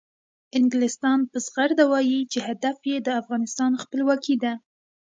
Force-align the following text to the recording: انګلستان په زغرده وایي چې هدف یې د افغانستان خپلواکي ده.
انګلستان 0.57 1.19
په 1.31 1.37
زغرده 1.45 1.83
وایي 1.91 2.21
چې 2.31 2.39
هدف 2.47 2.77
یې 2.89 2.97
د 3.01 3.09
افغانستان 3.21 3.71
خپلواکي 3.83 4.35
ده. 4.43 4.53